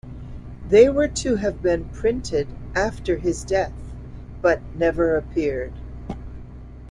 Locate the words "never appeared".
4.75-5.73